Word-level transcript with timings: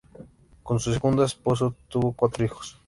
Con 0.63 0.79
su 0.79 0.91
segunda 0.93 1.25
esposa, 1.25 1.71
tuvo 1.87 2.13
cuatro 2.13 2.43
hijos. 2.43 2.79